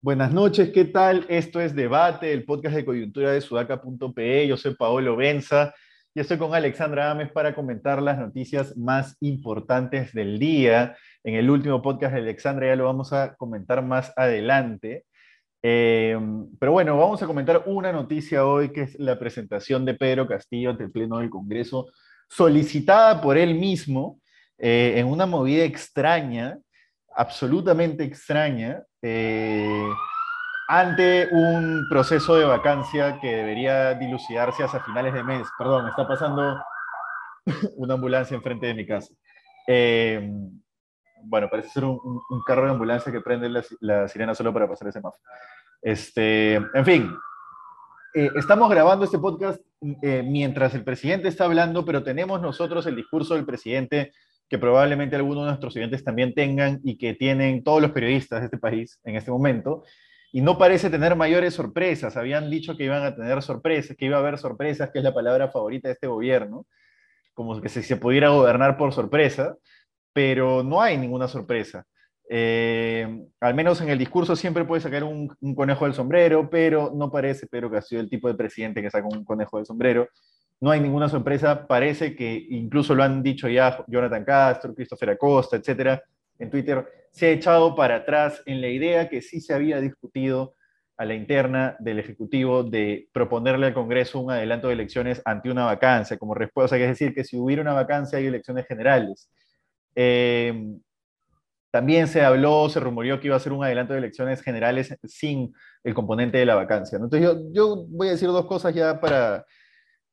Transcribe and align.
Buenas 0.00 0.32
noches, 0.32 0.70
¿qué 0.70 0.84
tal? 0.84 1.26
Esto 1.28 1.60
es 1.60 1.74
Debate, 1.74 2.32
el 2.32 2.44
podcast 2.44 2.76
de 2.76 2.84
coyuntura 2.84 3.32
de 3.32 3.40
sudaca.pe. 3.40 4.46
Yo 4.46 4.56
soy 4.56 4.74
Paolo 4.74 5.16
Benza 5.16 5.74
y 6.14 6.20
estoy 6.20 6.38
con 6.38 6.54
Alexandra 6.54 7.10
Ames 7.10 7.30
para 7.30 7.54
comentar 7.54 8.00
las 8.00 8.18
noticias 8.18 8.76
más 8.76 9.16
importantes 9.20 10.12
del 10.12 10.38
día. 10.38 10.96
En 11.24 11.34
el 11.34 11.50
último 11.50 11.82
podcast 11.82 12.14
de 12.14 12.20
Alexandra 12.20 12.68
ya 12.68 12.76
lo 12.76 12.84
vamos 12.84 13.12
a 13.12 13.34
comentar 13.34 13.82
más 13.84 14.12
adelante. 14.16 15.04
Eh, 15.62 16.16
pero 16.58 16.72
bueno, 16.72 16.96
vamos 16.96 17.22
a 17.22 17.26
comentar 17.26 17.62
una 17.66 17.92
noticia 17.92 18.46
hoy 18.46 18.70
que 18.70 18.82
es 18.82 18.98
la 18.98 19.18
presentación 19.18 19.84
de 19.84 19.94
Pedro 19.94 20.26
Castillo 20.26 20.70
ante 20.70 20.84
el 20.84 20.92
Pleno 20.92 21.18
del 21.18 21.30
Congreso, 21.30 21.86
solicitada 22.28 23.20
por 23.20 23.36
él 23.36 23.54
mismo 23.54 24.20
eh, 24.58 24.94
en 24.96 25.06
una 25.06 25.26
movida 25.26 25.64
extraña, 25.64 26.58
absolutamente 27.14 28.04
extraña, 28.04 28.82
eh, 29.02 29.88
ante 30.68 31.28
un 31.32 31.86
proceso 31.88 32.36
de 32.36 32.44
vacancia 32.44 33.18
que 33.20 33.28
debería 33.28 33.94
dilucidarse 33.94 34.62
hasta 34.62 34.84
finales 34.84 35.14
de 35.14 35.24
mes. 35.24 35.48
Perdón, 35.56 35.88
está 35.88 36.06
pasando 36.06 36.62
una 37.76 37.94
ambulancia 37.94 38.36
enfrente 38.36 38.66
de 38.66 38.74
mi 38.74 38.86
casa. 38.86 39.12
Eh, 41.18 41.22
bueno, 41.24 41.48
parece 41.50 41.70
ser 41.70 41.84
un, 41.84 42.22
carro 42.46 42.64
de 42.64 42.70
ambulancia 42.70 43.12
que 43.12 43.20
prende 43.20 43.48
la, 43.80 44.08
sirena 44.08 44.34
solo 44.34 44.52
para 44.52 44.68
pasar 44.68 44.88
ese 44.88 44.98
semáforo. 44.98 45.22
Este, 45.82 46.54
en 46.54 46.84
fin, 46.84 47.14
eh, 48.14 48.30
estamos 48.36 48.68
grabando 48.70 49.04
este 49.04 49.18
podcast 49.18 49.60
mientras 49.80 50.74
el 50.74 50.84
presidente 50.84 51.28
está 51.28 51.44
hablando, 51.44 51.84
pero 51.84 52.02
tenemos 52.02 52.40
nosotros 52.40 52.86
el 52.86 52.96
discurso 52.96 53.34
del 53.34 53.46
presidente 53.46 54.12
que 54.48 54.58
probablemente 54.58 55.16
algunos 55.16 55.44
de 55.44 55.48
nuestros 55.50 55.72
estudiantes 55.72 56.04
también 56.04 56.34
tengan 56.34 56.80
y 56.82 56.96
que 56.96 57.14
tienen 57.14 57.62
todos 57.62 57.82
los 57.82 57.90
periodistas 57.90 58.40
de 58.40 58.46
este 58.46 58.58
país 58.58 58.98
en 59.04 59.16
este 59.16 59.30
momento. 59.30 59.84
Y 60.32 60.40
no 60.40 60.58
parece 60.58 60.90
tener 60.90 61.16
mayores 61.16 61.54
sorpresas. 61.54 62.16
Habían 62.16 62.50
dicho 62.50 62.76
que 62.76 62.84
iban 62.84 63.02
a 63.04 63.14
tener 63.14 63.42
sorpresas, 63.42 63.96
que 63.96 64.06
iba 64.06 64.16
a 64.16 64.20
haber 64.20 64.38
sorpresas, 64.38 64.90
que 64.90 64.98
es 64.98 65.04
la 65.04 65.14
palabra 65.14 65.48
favorita 65.48 65.88
de 65.88 65.94
este 65.94 66.06
gobierno, 66.06 66.66
como 67.34 67.60
que 67.60 67.68
si 67.68 67.82
se 67.82 67.96
pudiera 67.96 68.30
gobernar 68.30 68.76
por 68.76 68.92
sorpresa, 68.92 69.56
pero 70.12 70.62
no 70.62 70.80
hay 70.80 70.98
ninguna 70.98 71.28
sorpresa. 71.28 71.84
Eh, 72.30 73.26
al 73.40 73.54
menos 73.54 73.80
en 73.80 73.88
el 73.88 73.98
discurso 73.98 74.36
siempre 74.36 74.64
puede 74.64 74.82
sacar 74.82 75.02
un, 75.04 75.28
conejo 75.54 75.86
del 75.86 75.94
sombrero, 75.94 76.50
pero 76.50 76.92
no 76.94 77.10
parece 77.10 77.46
Pedro 77.46 77.70
Castillo 77.70 78.02
el 78.02 78.10
tipo 78.10 78.28
de 78.28 78.34
presidente 78.34 78.82
que 78.82 78.90
saca 78.90 79.06
un 79.06 79.24
conejo 79.24 79.56
del 79.56 79.66
sombrero 79.66 80.08
no 80.60 80.70
hay 80.70 80.80
ninguna 80.80 81.08
sorpresa, 81.08 81.66
parece 81.66 82.16
que 82.16 82.46
incluso 82.50 82.94
lo 82.94 83.02
han 83.02 83.22
dicho 83.22 83.48
ya 83.48 83.84
Jonathan 83.86 84.24
Castro, 84.24 84.74
Christopher 84.74 85.10
Acosta, 85.10 85.56
etcétera, 85.56 86.02
en 86.38 86.50
Twitter, 86.50 86.86
se 87.10 87.26
ha 87.26 87.30
echado 87.30 87.74
para 87.74 87.96
atrás 87.96 88.42
en 88.46 88.60
la 88.60 88.68
idea 88.68 89.08
que 89.08 89.22
sí 89.22 89.40
se 89.40 89.54
había 89.54 89.80
discutido 89.80 90.54
a 90.96 91.04
la 91.04 91.14
interna 91.14 91.76
del 91.78 92.00
Ejecutivo 92.00 92.64
de 92.64 93.08
proponerle 93.12 93.66
al 93.66 93.74
Congreso 93.74 94.18
un 94.18 94.32
adelanto 94.32 94.66
de 94.66 94.74
elecciones 94.74 95.22
ante 95.24 95.50
una 95.50 95.64
vacancia, 95.64 96.18
como 96.18 96.34
respuesta, 96.34 96.76
es 96.76 96.88
decir, 96.88 97.14
que 97.14 97.24
si 97.24 97.36
hubiera 97.36 97.62
una 97.62 97.72
vacancia 97.72 98.18
hay 98.18 98.26
elecciones 98.26 98.66
generales. 98.66 99.30
Eh, 100.00 100.76
también 101.72 102.06
se 102.06 102.22
habló, 102.22 102.68
se 102.68 102.78
rumoreó 102.78 103.18
que 103.18 103.26
iba 103.26 103.34
a 103.36 103.40
ser 103.40 103.52
un 103.52 103.64
adelanto 103.64 103.94
de 103.94 103.98
elecciones 103.98 104.42
generales 104.42 104.96
sin 105.04 105.52
el 105.82 105.92
componente 105.92 106.38
de 106.38 106.46
la 106.46 106.54
vacancia. 106.54 106.96
Entonces 106.96 107.28
yo, 107.52 107.84
voy 107.88 108.06
a 108.06 108.12
decir 108.12 108.28
dos 108.28 108.46
cosas 108.46 108.72
ya 108.72 109.00
para, 109.00 109.44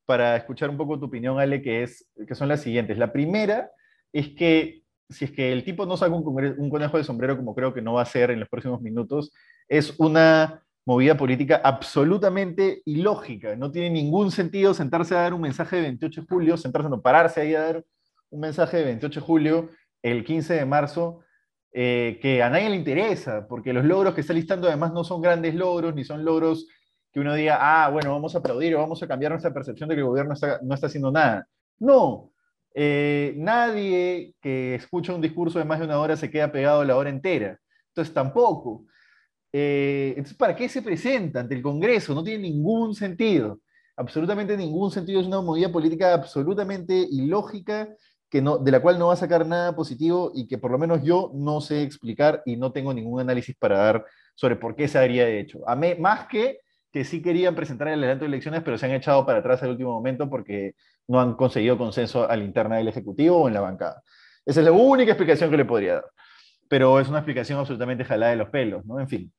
para 0.05 0.37
escuchar 0.37 0.71
un 0.71 0.77
poco 0.77 0.99
tu 0.99 1.05
opinión, 1.05 1.39
Ale, 1.39 1.61
que, 1.61 1.83
es, 1.83 2.09
que 2.27 2.33
son 2.33 2.47
las 2.47 2.61
siguientes. 2.61 2.97
La 2.97 3.13
primera 3.13 3.69
es 4.11 4.29
que 4.29 4.81
si 5.07 5.25
es 5.25 5.31
que 5.31 5.53
el 5.53 5.63
tipo 5.63 5.85
no 5.85 5.97
saca 5.97 6.15
un, 6.15 6.69
conejo 6.69 6.97
de 6.97 7.03
sombrero, 7.03 7.37
como 7.37 7.53
creo 7.53 7.75
que 7.75 7.81
no 7.83 7.93
va 7.93 8.01
a 8.01 8.05
ser 8.05 8.31
en 8.31 8.39
los 8.39 8.49
próximos 8.49 8.81
minutos, 8.81 9.31
es 9.67 9.93
una 9.99 10.63
movida 10.83 11.15
política 11.15 11.61
absolutamente 11.63 12.81
ilógica. 12.85 13.55
No 13.55 13.71
tiene 13.71 13.91
ningún 13.91 14.31
sentido 14.31 14.73
sentarse 14.73 15.15
a 15.15 15.21
dar 15.21 15.35
un 15.35 15.41
mensaje 15.41 15.75
de 15.75 15.81
28 15.83 16.21
de 16.21 16.27
julio, 16.27 16.57
sentarse, 16.57 16.89
no, 16.89 17.01
pararse 17.01 17.41
ahí 17.41 17.53
a 17.53 17.61
dar 17.61 17.85
un 18.29 18.39
mensaje 18.39 18.77
de 18.77 18.83
28 18.85 19.19
de 19.19 19.25
julio 19.25 19.69
el 20.01 20.23
15 20.23 20.53
de 20.53 20.65
marzo, 20.65 21.21
eh, 21.71 22.19
que 22.21 22.41
a 22.41 22.49
nadie 22.49 22.69
le 22.69 22.75
interesa, 22.75 23.47
porque 23.47 23.73
los 23.73 23.85
logros 23.85 24.13
que 24.13 24.21
está 24.21 24.33
listando 24.33 24.67
además 24.67 24.93
no 24.93 25.03
son 25.03 25.21
grandes 25.21 25.55
logros, 25.55 25.95
ni 25.95 26.03
son 26.03 26.23
logros 26.23 26.67
que 27.11 27.19
uno 27.19 27.33
diga, 27.33 27.57
ah, 27.59 27.89
bueno, 27.89 28.11
vamos 28.11 28.35
a 28.35 28.39
aplaudir 28.39 28.75
o 28.75 28.79
vamos 28.79 29.01
a 29.01 29.07
cambiar 29.07 29.31
nuestra 29.31 29.53
percepción 29.53 29.89
de 29.89 29.95
que 29.95 30.01
el 30.01 30.07
gobierno 30.07 30.33
no 30.63 30.73
está 30.75 30.87
haciendo 30.87 31.11
nada. 31.11 31.47
No, 31.79 32.31
eh, 32.77 33.33
nadie 33.37 34.35
que 34.41 34.75
escucha 34.75 35.13
un 35.13 35.21
discurso 35.21 35.57
de 35.57 35.65
más 35.65 35.79
de 35.79 35.85
una 35.85 35.97
hora 35.97 36.17
se 36.17 36.29
queda 36.29 36.51
pegado 36.51 36.83
la 36.83 36.97
hora 36.97 37.09
entera. 37.09 37.57
Entonces 37.87 38.13
tampoco. 38.13 38.85
Eh, 39.53 40.09
entonces, 40.17 40.37
¿para 40.37 40.55
qué 40.55 40.67
se 40.67 40.81
presenta 40.81 41.39
ante 41.39 41.55
el 41.55 41.61
Congreso? 41.61 42.13
No 42.13 42.23
tiene 42.23 42.43
ningún 42.43 42.93
sentido. 42.93 43.61
Absolutamente 43.95 44.57
ningún 44.57 44.91
sentido. 44.91 45.21
Es 45.21 45.27
una 45.27 45.41
movida 45.41 45.71
política 45.71 46.13
absolutamente 46.13 46.93
ilógica 47.09 47.87
no, 48.41 48.57
de 48.57 48.71
la 48.71 48.81
cual 48.81 48.99
no 48.99 49.07
va 49.07 49.13
a 49.13 49.17
sacar 49.17 49.45
nada 49.45 49.75
positivo 49.75 50.31
y 50.33 50.47
que 50.47 50.57
por 50.57 50.71
lo 50.71 50.77
menos 50.77 51.03
yo 51.03 51.31
no 51.33 51.61
sé 51.61 51.83
explicar 51.83 52.41
y 52.45 52.57
no 52.57 52.71
tengo 52.71 52.93
ningún 52.93 53.21
análisis 53.21 53.55
para 53.57 53.77
dar 53.77 54.05
sobre 54.35 54.55
por 54.55 54.75
qué 54.75 54.87
se 54.87 54.97
habría 54.97 55.27
hecho. 55.27 55.67
A 55.67 55.75
mí, 55.75 55.95
más 55.99 56.27
que 56.27 56.59
que 56.95 57.03
sí 57.03 57.21
querían 57.21 57.55
presentar 57.55 57.89
el 57.89 57.99
adelanto 57.99 58.23
de 58.23 58.29
elecciones, 58.29 58.63
pero 58.63 58.77
se 58.77 58.85
han 58.85 58.93
echado 58.93 59.25
para 59.25 59.39
atrás 59.39 59.61
al 59.61 59.71
último 59.71 59.91
momento 59.91 60.29
porque 60.29 60.75
no 61.09 61.19
han 61.19 61.33
conseguido 61.33 61.77
consenso 61.77 62.23
a 62.29 62.37
la 62.37 62.77
del 62.77 62.87
Ejecutivo 62.87 63.35
o 63.35 63.47
en 63.49 63.53
la 63.53 63.59
bancada. 63.59 64.01
Esa 64.45 64.61
es 64.61 64.65
la 64.65 64.71
única 64.71 65.11
explicación 65.11 65.51
que 65.51 65.57
le 65.57 65.65
podría 65.65 65.95
dar. 65.95 66.05
Pero 66.69 66.97
es 67.01 67.09
una 67.09 67.17
explicación 67.17 67.59
absolutamente 67.59 68.05
jalada 68.05 68.31
de 68.31 68.37
los 68.37 68.49
pelos, 68.49 68.85
¿no? 68.85 69.01
En 69.01 69.09
fin, 69.09 69.33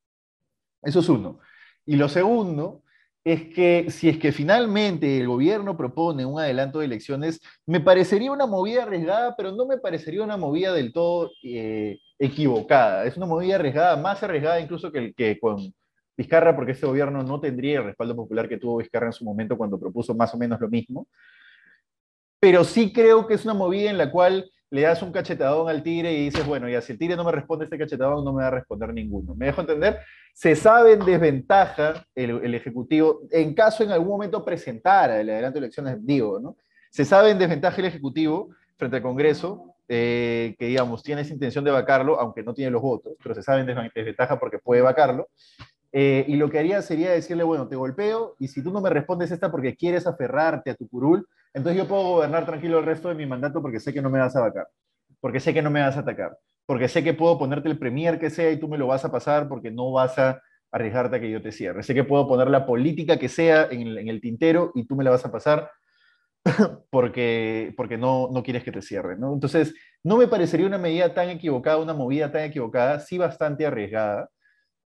eso 0.83 1.01
es 1.01 1.09
uno. 1.09 1.41
Y 1.87 1.97
lo 1.97 2.11
segundo 2.11 2.83
es 3.27 3.53
que 3.53 3.91
si 3.91 4.09
es 4.09 4.19
que 4.19 4.31
finalmente 4.31 5.19
el 5.19 5.27
gobierno 5.27 5.77
propone 5.77 6.25
un 6.25 6.39
adelanto 6.39 6.79
de 6.79 6.85
elecciones, 6.85 7.41
me 7.67 7.81
parecería 7.81 8.31
una 8.31 8.47
movida 8.47 8.85
arriesgada, 8.85 9.35
pero 9.37 9.51
no 9.51 9.67
me 9.67 9.79
parecería 9.79 10.23
una 10.23 10.37
movida 10.37 10.73
del 10.73 10.93
todo 10.93 11.33
eh, 11.43 11.99
equivocada. 12.21 13.05
Es 13.05 13.17
una 13.17 13.27
movida 13.27 13.57
arriesgada, 13.57 13.97
más 13.97 14.23
arriesgada 14.23 14.61
incluso 14.61 14.93
que, 14.93 15.13
que 15.13 15.41
con 15.41 15.75
Vizcarra, 16.17 16.55
porque 16.55 16.71
ese 16.71 16.87
gobierno 16.87 17.25
no 17.25 17.41
tendría 17.41 17.81
el 17.81 17.87
respaldo 17.87 18.15
popular 18.15 18.49
que 18.49 18.59
tuvo 18.59 18.77
Vizcarra 18.77 19.07
en 19.07 19.13
su 19.13 19.25
momento 19.25 19.59
cuando 19.59 19.81
propuso 19.81 20.15
más 20.15 20.33
o 20.33 20.39
menos 20.39 20.61
lo 20.61 20.69
mismo. 20.69 21.09
Pero 22.39 22.63
sí 22.63 22.93
creo 22.93 23.27
que 23.27 23.35
es 23.35 23.45
una 23.45 23.55
movida 23.55 23.91
en 23.91 23.99
la 23.99 24.13
cual 24.13 24.49
le 24.77 24.83
das 24.83 25.03
un 25.03 25.11
cachetadón 25.11 25.69
al 25.69 25.83
tigre 25.83 26.13
y 26.13 26.27
dices, 26.27 26.47
bueno, 26.47 26.69
ya 26.69 26.81
si 26.81 26.93
el 26.93 26.99
tigre 26.99 27.17
no 27.17 27.25
me 27.25 27.33
responde 27.33 27.65
este 27.65 27.79
cachetadón, 27.79 28.25
no 28.25 28.33
me 28.33 28.43
va 28.43 28.49
a 28.49 28.51
responder 28.51 28.93
ninguno. 28.93 29.35
¿Me 29.35 29.47
dejo 29.47 29.63
entender? 29.63 29.99
Se 30.35 30.55
sabe 30.55 30.93
en 30.93 31.01
desventaja 31.01 32.07
el, 32.15 32.55
Ejecutivo, 32.55 33.23
en 33.31 33.55
caso 33.55 33.83
en 33.83 33.91
algún 33.91 34.09
momento 34.09 34.45
presentara 34.45 35.21
el 35.21 35.31
adelanto 35.31 35.59
de 35.59 35.67
elecciones, 35.67 35.97
digo, 36.01 36.39
¿no? 36.39 36.57
Se 36.91 37.05
sabe 37.05 37.31
en 37.31 37.39
desventaja 37.39 37.81
el 37.81 37.87
Ejecutivo 37.87 38.51
frente 38.77 38.97
al 38.99 39.03
Congreso, 39.03 39.75
eh, 39.89 40.55
que 40.59 40.67
digamos, 40.67 41.03
tiene 41.03 41.23
esa 41.23 41.33
intención 41.33 41.65
de 41.65 41.71
vacarlo, 41.71 42.21
aunque 42.21 42.43
no 42.43 42.55
tiene 42.55 42.71
los 42.71 42.83
votos, 42.83 43.15
pero 43.23 43.35
se 43.35 43.43
sabe 43.43 43.63
en 43.63 43.91
desventaja 43.95 44.39
porque 44.39 44.59
puede 44.59 44.83
vacarlo. 44.83 45.29
Eh, 45.93 46.27
y 46.29 46.37
lo 46.37 46.51
que 46.51 46.59
haría 46.59 46.83
sería 46.83 47.13
decirle, 47.13 47.43
bueno, 47.43 47.69
te 47.69 47.77
golpeo 47.77 48.37
y 48.39 48.49
si 48.49 48.63
tú 48.63 48.71
no 48.71 48.83
me 48.83 48.91
respondes 48.91 49.31
esta 49.31 49.51
porque 49.51 49.77
quieres 49.77 50.07
aferrarte 50.07 50.71
a 50.71 50.75
tu 50.75 50.87
curul, 50.89 51.27
entonces 51.56 51.83
yo 51.83 51.89
puedo 51.89 52.03
gobernar 52.03 52.44
tranquilo 52.44 52.78
el 52.78 52.84
resto 52.84 53.09
de 53.09 53.15
mi 53.15 53.25
mandato 53.25 53.62
porque 53.62 53.81
sé 53.81 53.94
que 53.94 54.03
no 54.03 54.11
me 54.11 54.19
vas 54.19 54.37
a 54.37 54.41
vacar, 54.41 54.69
porque 55.21 55.41
sé 55.41 55.55
que 55.55 55.62
no 55.62 55.71
me 55.71 55.81
vas 55.81 55.97
a 55.97 56.00
atacar, 56.00 56.37
porque 56.67 56.87
sé 56.87 57.03
que 57.03 57.15
puedo 57.15 57.39
ponerte 57.39 57.71
el 57.71 57.78
premier 57.78 58.19
que 58.19 58.28
sea 58.28 58.50
y 58.50 58.61
tú 58.61 58.69
me 58.69 58.77
lo 58.77 58.87
vas 58.87 59.06
a 59.06 59.11
pasar 59.11 59.49
porque 59.49 59.71
no 59.71 59.91
vas 59.91 60.19
a 60.19 60.43
arriesgarte 60.71 61.16
a 61.16 61.21
que 61.21 61.31
yo 61.31 61.41
te 61.41 61.53
cierre. 61.53 61.83
Sé 61.83 61.95
que 61.95 62.04
puedo 62.04 62.28
poner 62.28 62.48
la 62.48 62.66
política 62.66 63.19
que 63.19 63.31
sea 63.31 63.69
en 63.71 64.07
el, 64.07 64.21
tintero 64.21 64.71
y 64.75 64.86
tú 64.86 64.97
me 64.97 65.04
la 65.04 65.13
vas 65.13 65.25
a 65.25 65.33
pasar 65.33 65.71
porque, 66.91 67.72
porque 67.75 67.97
no, 67.97 68.28
no 68.31 68.42
quieres 68.42 68.63
que 68.63 68.72
te 68.72 68.83
cierre. 68.83 69.15
Entonces, 69.15 69.75
no 70.04 70.19
me 70.19 70.28
parecería 70.28 70.66
una 70.66 70.77
medida 70.77 71.15
tan 71.15 71.31
equivocada, 71.31 71.78
una 71.78 71.95
movida 71.95 72.31
tan 72.31 72.42
equivocada, 72.42 73.01
sí 73.01 73.16
bastante 73.16 73.65
arriesgada, 73.65 74.28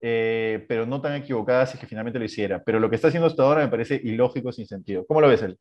eh, 0.00 0.64
pero 0.68 0.86
no 0.86 1.00
tan 1.00 1.16
equivocada 1.16 1.66
si 1.66 1.78
que 1.78 1.88
finalmente 1.88 2.20
lo 2.20 2.24
hiciera. 2.26 2.62
Pero 2.62 2.78
lo 2.78 2.88
que 2.88 2.94
está 2.94 3.08
haciendo 3.08 3.26
hasta 3.26 3.42
ahora 3.42 3.64
me 3.64 3.68
parece 3.68 4.00
ilógico, 4.04 4.52
sin 4.52 4.68
sentido. 4.68 5.04
¿Cómo 5.04 5.20
lo 5.20 5.26
ves 5.26 5.42
él? 5.42 5.58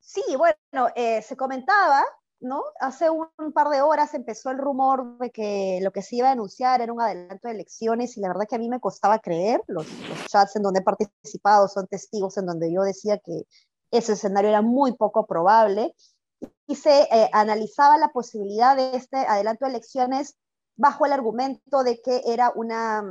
Sí, 0.00 0.22
bueno, 0.36 0.88
eh, 0.96 1.22
se 1.22 1.36
comentaba, 1.36 2.04
¿no? 2.40 2.62
Hace 2.80 3.10
un, 3.10 3.28
par 3.52 3.68
de 3.68 3.82
horas 3.82 4.14
empezó 4.14 4.50
el 4.50 4.58
rumor 4.58 5.18
de 5.18 5.30
que 5.30 5.78
lo 5.82 5.92
que 5.92 6.02
se 6.02 6.16
iba 6.16 6.28
a 6.28 6.32
anunciar 6.32 6.80
era 6.80 6.92
un 6.92 7.00
adelanto 7.00 7.48
de 7.48 7.54
elecciones 7.54 8.16
y 8.16 8.20
la 8.20 8.28
verdad 8.28 8.46
que 8.48 8.56
a 8.56 8.58
mí 8.58 8.68
me 8.68 8.80
costaba 8.80 9.18
creer. 9.18 9.62
Los, 9.68 9.86
chats 10.26 10.56
en 10.56 10.62
donde 10.62 10.80
he 10.80 10.82
participado 10.82 11.68
son 11.68 11.86
testigos 11.86 12.38
en 12.38 12.46
donde 12.46 12.72
yo 12.72 12.82
decía 12.82 13.18
que 13.18 13.42
ese 13.90 14.14
escenario 14.14 14.50
era 14.50 14.62
muy 14.62 14.92
poco 14.96 15.26
probable 15.26 15.94
y 16.66 16.76
se 16.76 17.02
eh, 17.02 17.28
analizaba 17.32 17.98
la 17.98 18.08
posibilidad 18.08 18.76
de 18.76 18.96
este 18.96 19.18
adelanto 19.18 19.66
de 19.66 19.72
elecciones 19.72 20.36
bajo 20.76 21.04
el 21.04 21.12
argumento 21.12 21.82
de 21.82 22.00
que 22.00 22.22
era 22.26 22.52
una 22.54 23.04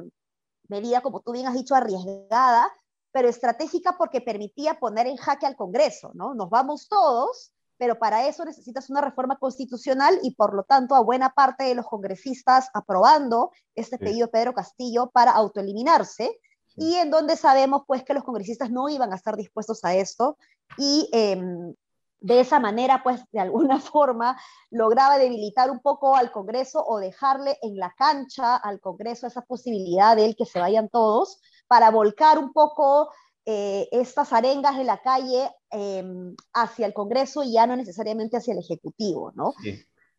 medida, 0.68 1.02
como 1.02 1.22
tú 1.22 1.34
bien 1.34 1.48
has 1.48 1.54
dicho, 1.54 1.76
arriesgada, 1.76 2.72
pero 3.12 3.30
estratégica 3.30 3.96
porque 3.98 4.22
permitía 4.22 4.80
poner 4.80 5.08
en 5.08 5.18
jaque 5.18 5.46
al 5.46 5.56
Congreso, 5.56 6.12
¿no? 6.14 6.34
Nos 6.34 6.50
vamos 6.50 6.88
todos, 6.88 7.52
pero 7.78 7.98
para 7.98 8.28
eso 8.28 8.46
necesitas 8.46 8.90
una 8.90 9.02
reforma 9.02 9.38
constitucional 9.38 10.20
y 10.22 10.36
por 10.36 10.54
lo 10.54 10.64
tanto 10.64 10.96
a 10.96 11.02
buena 11.02 11.30
parte 11.30 11.64
de 11.64 11.76
los 11.76 11.88
congresistas 11.88 12.70
aprobando 12.74 13.52
este 13.74 13.98
pedido 13.98 14.28
de 14.28 14.32
Pedro 14.32 14.54
Castillo 14.54 15.10
para 15.12 15.32
autoeliminarse 15.32 16.40
y 16.76 16.96
en 16.96 17.10
donde 17.10 17.36
sabemos 17.36 17.84
pues 17.88 18.04
que 18.04 18.14
los 18.14 18.24
congresistas 18.24 18.70
no 18.70 18.90
iban 18.90 19.12
a 19.14 19.16
estar 19.16 19.36
dispuestos 19.36 19.84
a 19.86 19.96
esto 19.96 20.38
y 20.78 21.10
em, 21.14 21.74
de 22.22 22.40
esa 22.42 22.60
manera 22.60 23.02
pues 23.02 23.22
de 23.32 23.40
alguna 23.40 23.80
forma 23.80 24.40
lograba 24.70 25.18
debilitar 25.18 25.72
un 25.72 25.80
poco 25.80 26.16
al 26.16 26.32
Congreso 26.32 26.84
o 26.86 27.00
dejarle 27.00 27.58
en 27.62 27.78
la 27.78 27.94
cancha 27.98 28.58
al 28.58 28.80
Congreso 28.80 29.26
esa 29.26 29.42
posibilidad 29.42 30.16
de 30.16 30.26
él 30.26 30.36
que 30.38 30.46
se 30.46 30.60
vayan 30.60 30.90
todos 30.90 31.42
para 31.70 31.92
volcar 31.92 32.40
un 32.40 32.52
poco 32.52 33.12
eh, 33.46 33.88
estas 33.92 34.34
arengas 34.34 34.76
de 34.76 34.84
la 34.84 35.02
calle 35.02 35.50
em, 35.70 36.36
hacia 36.52 36.88
el 36.88 36.94
Congreso 36.94 37.44
y 37.44 37.54
ya 37.54 37.68
no 37.68 37.76
necesariamente 37.76 38.38
hacia 38.38 38.54
el 38.54 38.60
Ejecutivo, 38.60 39.32
¿no? 39.36 39.54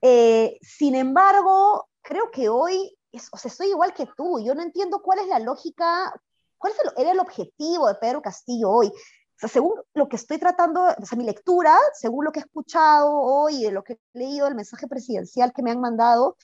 Eh, 0.01 0.59
sin 0.63 0.95
embargo, 0.95 1.89
creo 2.03 2.31
que 2.31 2.49
hoy, 2.49 2.97
o 3.33 3.37
sea, 3.37 3.51
estoy 3.51 3.69
igual 3.69 3.93
que 3.93 4.07
tú, 4.17 4.41
yo 4.41 4.55
no 4.55 4.63
entiendo 4.63 5.03
cuál 5.03 5.19
es 5.19 5.27
la 5.27 5.41
lógica, 5.41 6.15
cuál 6.57 6.73
era 6.97 7.11
el 7.11 7.19
objetivo 7.19 7.89
de 7.89 7.97
Pedro 7.97 8.23
Castillo 8.23 8.71
hoy. 8.71 8.87
O 8.87 9.39
sea, 9.41 9.49
según 9.49 9.75
lo 9.95 10.09
que 10.09 10.17
estoy 10.17 10.39
tratando, 10.39 10.85
o 10.85 11.05
sea, 11.05 11.19
mi 11.19 11.25
lectura, 11.25 11.77
según 11.95 12.25
lo 12.25 12.31
que 12.31 12.39
he 12.39 12.43
escuchado 12.43 13.11
hoy, 13.11 13.63
de 13.63 13.73
lo 13.73 13.83
que 13.83 13.95
he 13.95 14.19
leído, 14.19 14.47
el 14.47 14.55
mensaje 14.55 14.87
presidencial 14.87 15.53
que 15.53 15.63
me 15.63 15.73
han 15.73 15.81
mandado, 15.81 16.37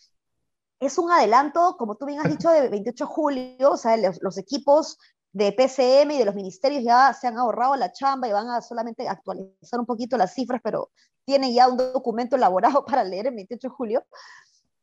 es 0.80 0.98
un 0.98 1.10
adelanto, 1.10 1.76
como 1.78 1.94
tú 1.94 2.06
bien 2.06 2.20
has 2.20 2.30
dicho, 2.30 2.50
de 2.50 2.68
28 2.68 3.04
de 3.04 3.10
julio, 3.10 3.70
o 3.72 3.76
sea, 3.76 3.96
los, 3.96 4.38
equipos 4.38 4.98
de 5.32 5.52
PCM 5.52 6.12
y 6.12 6.18
de 6.18 6.24
los 6.24 6.34
ministerios 6.34 6.82
ya 6.84 7.12
se 7.12 7.26
han 7.26 7.38
ahorrado 7.38 7.76
la 7.76 7.92
chamba 7.92 8.28
y 8.28 8.32
van 8.32 8.48
a 8.48 8.60
solamente 8.60 9.08
actualizar 9.08 9.80
un 9.80 9.86
poquito 9.86 10.16
las 10.16 10.34
cifras, 10.34 10.60
pero 10.62 10.90
tienen 11.24 11.52
ya 11.54 11.68
un 11.68 11.76
documento 11.76 12.36
elaborado 12.36 12.84
para 12.86 13.04
leer 13.04 13.28
el 13.28 13.34
28 13.34 13.68
de 13.68 13.74
julio. 13.74 14.04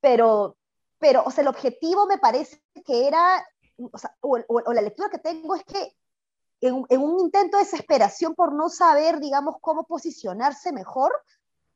Pero, 0.02 0.58
pero 1.00 1.24
o 1.26 1.32
sea, 1.32 1.44
el 1.44 1.48
objetivo 1.48 2.06
me 2.06 2.18
parece 2.18 2.62
que 2.86 3.08
era, 3.08 3.46
o, 4.22 4.74
la 4.74 4.82
lectura 4.82 5.10
que 5.10 5.20
tengo 5.20 5.56
es 5.56 5.64
que 5.64 5.96
en, 6.62 7.02
un 7.02 7.20
intento 7.20 7.58
de 7.58 7.64
desesperación 7.64 8.36
por 8.36 8.54
no 8.54 8.70
saber, 8.70 9.20
digamos, 9.20 9.56
cómo 9.62 9.84
posicionarse 9.86 10.72
mejor, 10.72 11.12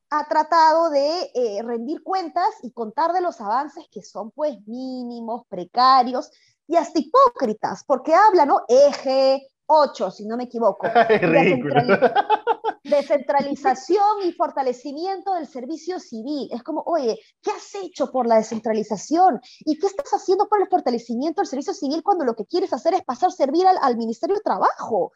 ha 0.10 0.28
tratado 0.28 0.90
de 0.90 1.32
eh, 1.34 1.62
rendir 1.64 2.04
cuentas 2.04 2.50
y 2.64 2.72
contar 2.72 3.14
de 3.14 3.22
los 3.22 3.42
avances 3.42 3.86
que 3.92 4.02
son 4.02 4.32
pues 4.32 4.58
mínimos, 4.66 5.46
precarios 5.50 6.30
y 6.68 6.76
hasta 6.76 7.00
hipócritas, 7.00 7.84
porque 7.86 8.14
habla, 8.14 8.46
¿no? 8.46 8.62
Eje 8.68 9.48
8, 9.68 10.12
si 10.12 10.26
no 10.26 10.38
me 10.38 10.46
equivoco. 10.46 10.88
descentralización 12.84 14.24
y 14.24 14.32
fortalecimiento 14.32 15.34
del 15.34 15.48
servicio 15.48 16.00
civil. 16.00 16.50
Es 16.52 16.64
como, 16.64 16.82
oye, 16.86 17.20
¿qué 17.42 17.52
has 17.52 17.76
hecho 17.76 18.12
por 18.12 18.28
la 18.28 18.38
descentralización? 18.38 19.42
¿Y 19.60 19.78
qué 19.78 19.88
estás 19.88 20.12
haciendo 20.12 20.48
por 20.48 20.62
el 20.62 20.68
fortalecimiento 20.70 21.42
del 21.42 21.48
servicio 21.48 21.74
civil 21.74 22.02
cuando 22.04 22.26
lo 22.26 22.36
que 22.36 22.46
quieres 22.46 22.74
hacer 22.74 22.94
es 22.94 23.04
pasar 23.04 23.30
a 23.30 23.32
servir 23.32 23.68
al, 23.68 23.78
al 23.82 23.98
Ministerio 23.98 24.36
de 24.36 24.42
Trabajo? 24.42 25.12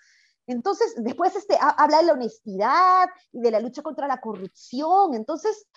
Entonces, 0.47 0.93
después 0.97 1.35
este, 1.35 1.57
habla 1.59 1.97
de 1.97 2.03
la 2.03 2.13
honestidad 2.13 3.07
y 3.31 3.41
de 3.41 3.51
la 3.51 3.59
lucha 3.59 3.81
contra 3.81 4.07
la 4.07 4.19
corrupción. 4.19 5.13
Entonces, 5.13 5.67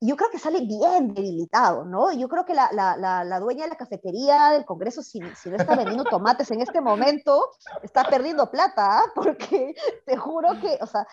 yo 0.00 0.16
creo 0.16 0.30
que 0.30 0.38
sale 0.38 0.60
bien 0.60 1.14
debilitado, 1.14 1.84
¿no? 1.84 2.12
Yo 2.12 2.28
creo 2.28 2.44
que 2.44 2.54
la, 2.54 2.68
la, 2.72 2.96
la, 3.24 3.40
dueña 3.40 3.64
de 3.64 3.70
la 3.70 3.76
cafetería 3.76 4.50
del 4.50 4.64
Congreso, 4.64 5.02
si, 5.02 5.20
no 5.20 5.28
está 5.28 5.74
vendiendo 5.74 6.04
tomates 6.04 6.50
en 6.50 6.60
este 6.60 6.80
momento, 6.80 7.50
está 7.82 8.04
perdiendo 8.04 8.50
plata, 8.50 9.00
¿ah? 9.00 9.12
porque 9.14 9.74
te 10.04 10.16
juro 10.16 10.60
que, 10.60 10.78
o 10.80 10.86
sea, 10.86 11.06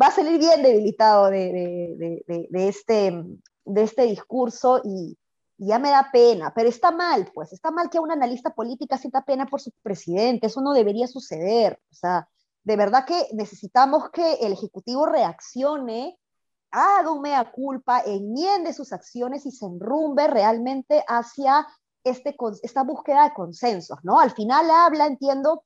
va 0.00 0.08
a 0.08 0.12
salir 0.12 0.38
bien 0.38 0.62
debilitado 0.62 1.30
de, 1.30 1.52
de, 1.98 2.24
de, 2.26 2.46
de 2.50 2.68
este, 2.68 3.24
de 3.64 3.82
este 3.82 4.02
discurso 4.02 4.80
y, 4.84 5.16
ya 5.58 5.78
me 5.78 5.90
da 5.90 6.10
pena, 6.12 6.52
pero 6.54 6.68
está 6.68 6.90
mal, 6.90 7.30
pues, 7.34 7.52
está 7.52 7.70
mal 7.70 7.88
que 7.88 7.98
un 7.98 8.10
analista 8.10 8.50
política 8.50 8.98
sienta 8.98 9.24
pena 9.24 9.46
por 9.46 9.60
su 9.60 9.70
presidente, 9.82 10.46
eso 10.48 10.60
no 10.60 10.72
debería 10.72 11.06
suceder, 11.06 11.80
o 11.90 11.94
sea, 11.94 12.28
de 12.62 12.76
verdad 12.76 13.04
que 13.06 13.28
necesitamos 13.32 14.10
que 14.10 14.34
el 14.34 14.52
Ejecutivo 14.52 15.06
reaccione, 15.06 16.18
haga 16.72 17.12
un 17.12 17.24
culpa, 17.54 18.02
enmiende 18.04 18.72
sus 18.72 18.92
acciones 18.92 19.46
y 19.46 19.52
se 19.52 19.66
enrumbe 19.66 20.26
realmente 20.26 21.04
hacia 21.06 21.66
este, 22.02 22.36
esta 22.62 22.82
búsqueda 22.82 23.24
de 23.24 23.34
consensos, 23.34 23.98
¿no? 24.02 24.18
Al 24.18 24.32
final 24.32 24.68
habla, 24.70 25.06
entiendo, 25.06 25.62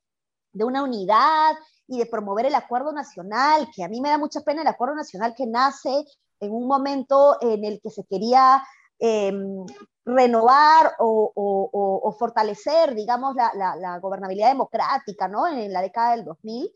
de 0.53 0.63
una 0.63 0.83
unidad 0.83 1.55
y 1.87 1.97
de 1.97 2.05
promover 2.05 2.45
el 2.45 2.55
acuerdo 2.55 2.93
nacional, 2.93 3.67
que 3.75 3.83
a 3.83 3.89
mí 3.89 3.99
me 3.99 4.09
da 4.09 4.17
mucha 4.17 4.41
pena 4.41 4.61
el 4.61 4.67
acuerdo 4.67 4.95
nacional 4.95 5.33
que 5.35 5.47
nace 5.47 6.05
en 6.39 6.51
un 6.51 6.67
momento 6.67 7.37
en 7.41 7.65
el 7.65 7.81
que 7.81 7.89
se 7.89 8.03
quería 8.05 8.63
Em, 9.03 9.65
renovar 10.05 10.93
o, 10.99 12.15
fortalecer, 12.19 12.93
digamos, 12.93 13.35
la, 13.35 13.99
gobernabilidad 13.99 14.49
democrática, 14.49 15.27
¿no? 15.27 15.47
En 15.47 15.73
la 15.73 15.81
década 15.81 16.11
del 16.15 16.23
2000, 16.23 16.71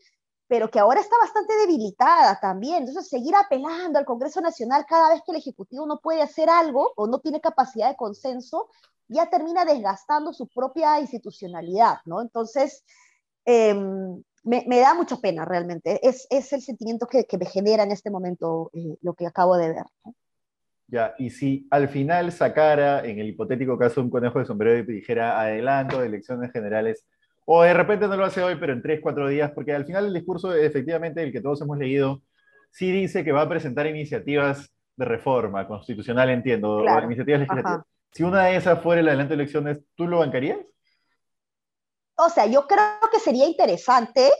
pero 0.48 0.68
que 0.68 0.80
ahora 0.80 1.00
está 1.00 1.16
bastante 1.18 1.54
debilitada 1.56 2.38
también. 2.40 2.78
Entonces, 2.78 3.08
seguir 3.08 3.34
apelando 3.36 3.98
al 3.98 4.04
Congreso 4.04 4.40
Nacional 4.40 4.86
cada 4.88 5.10
vez 5.10 5.22
que 5.24 5.32
el 5.32 5.38
Ejecutivo 5.38 5.86
no 5.86 6.00
puede 6.00 6.20
hacer 6.22 6.50
algo 6.50 6.92
o 6.96 7.06
no 7.06 7.20
tiene 7.20 7.40
capacidad 7.40 7.90
de 7.90 7.96
consenso, 7.96 8.70
ya 9.06 9.30
termina 9.30 9.64
desgastando 9.64 10.32
su 10.32 10.48
propia 10.48 10.98
institucionalidad, 11.00 11.98
¿no? 12.06 12.20
Entonces, 12.22 12.84
em, 13.44 14.20
me, 14.42 14.80
da 14.80 14.94
mucha 14.94 15.16
pena 15.18 15.44
realmente. 15.44 16.00
Es, 16.08 16.26
el 16.30 16.62
sentimiento 16.62 17.06
que, 17.06 17.24
me 17.38 17.46
genera 17.46 17.84
en 17.84 17.92
este 17.92 18.10
momento 18.10 18.70
eh, 18.74 18.96
lo 19.02 19.14
que 19.14 19.26
acabo 19.26 19.56
de 19.56 19.68
ver. 19.68 19.84
Ya, 20.88 21.14
y 21.18 21.30
si 21.30 21.66
al 21.70 21.88
final 21.88 22.30
sacara, 22.30 23.04
en 23.04 23.18
el 23.18 23.28
hipotético 23.28 23.76
caso, 23.76 24.00
un 24.00 24.10
conejo 24.10 24.38
de 24.38 24.44
sombrero 24.44 24.78
y 24.78 24.94
dijera 24.94 25.40
adelanto 25.40 26.00
de 26.00 26.06
elecciones 26.06 26.52
generales, 26.52 27.04
o 27.44 27.62
de 27.62 27.74
repente 27.74 28.06
no 28.06 28.16
lo 28.16 28.24
hace 28.24 28.42
hoy, 28.42 28.56
pero 28.56 28.72
en 28.72 28.82
tres, 28.82 29.00
cuatro 29.02 29.28
días, 29.28 29.50
porque 29.52 29.74
al 29.74 29.84
final 29.84 30.06
el 30.06 30.14
discurso, 30.14 30.54
efectivamente, 30.54 31.22
el 31.22 31.32
que 31.32 31.40
todos 31.40 31.60
hemos 31.60 31.78
leído, 31.78 32.22
sí 32.70 32.92
dice 32.92 33.24
que 33.24 33.32
va 33.32 33.42
a 33.42 33.48
presentar 33.48 33.86
iniciativas 33.86 34.70
de 34.96 35.04
reforma 35.04 35.66
constitucional, 35.66 36.30
entiendo, 36.30 36.76
o 36.76 37.00
iniciativas 37.02 37.40
legislativas. 37.40 37.84
Si 38.12 38.22
una 38.22 38.44
de 38.44 38.56
esas 38.56 38.80
fuera 38.82 39.00
el 39.00 39.08
adelanto 39.08 39.36
de 39.36 39.42
elecciones, 39.42 39.80
¿tú 39.94 40.06
lo 40.06 40.20
bancarías? 40.20 40.58
O 42.16 42.30
sea, 42.30 42.46
yo 42.46 42.66
creo 42.66 43.10
que 43.12 43.18
sería 43.18 43.46
interesante 43.46 44.30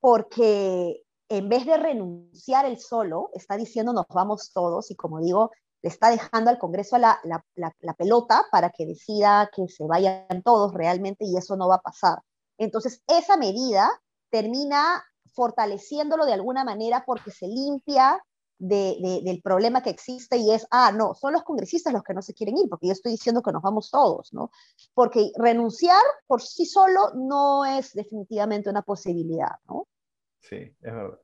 porque 0.00 1.02
en 1.28 1.48
vez 1.48 1.64
de 1.64 1.76
renunciar 1.76 2.66
él 2.66 2.78
solo, 2.78 3.30
está 3.34 3.56
diciendo 3.56 3.92
nos 3.92 4.06
vamos 4.08 4.52
todos 4.52 4.90
y 4.90 4.96
como 4.96 5.20
digo, 5.20 5.50
le 5.84 5.90
está 5.90 6.08
dejando 6.08 6.48
al 6.48 6.58
Congreso 6.58 6.96
la, 6.96 7.20
la, 7.24 7.94
pelota 7.94 8.46
para 8.50 8.70
que 8.70 8.86
decida 8.86 9.50
que 9.54 9.68
se 9.68 9.84
vayan 9.84 10.42
todos 10.42 10.72
realmente 10.72 11.26
y 11.26 11.36
eso 11.36 11.56
no 11.56 11.68
va 11.68 11.74
a 11.74 11.82
pasar. 11.82 12.20
Entonces, 12.56 13.02
esa 13.06 13.36
medida 13.36 13.90
termina 14.30 15.04
fortaleciéndolo 15.34 16.24
de 16.24 16.32
alguna 16.32 16.64
manera 16.64 17.04
porque 17.06 17.30
se 17.30 17.48
limpia 17.48 18.18
del 18.58 19.42
problema 19.42 19.82
que 19.82 19.90
existe 19.90 20.38
y 20.38 20.52
es, 20.52 20.66
ah, 20.70 20.90
no, 20.90 21.12
son 21.14 21.34
los 21.34 21.42
congresistas 21.42 21.92
los 21.92 22.02
que 22.02 22.14
no 22.14 22.22
se 22.22 22.32
quieren 22.32 22.56
ir, 22.56 22.66
porque 22.70 22.86
yo 22.86 22.94
estoy 22.94 23.12
diciendo 23.12 23.42
que 23.42 23.52
nos 23.52 23.60
vamos 23.60 23.90
todos, 23.90 24.32
¿no? 24.32 24.50
Porque 24.94 25.32
renunciar 25.36 26.00
por 26.26 26.40
sí 26.40 26.64
solo 26.64 27.10
no 27.14 27.66
es 27.66 27.92
definitivamente 27.92 28.70
una 28.70 28.80
posibilidad, 28.80 29.56
¿no? 29.68 29.86
Sí, 30.40 30.56
es 30.56 30.80
verdad. 30.80 31.18